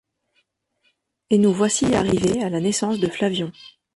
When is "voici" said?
1.53-1.85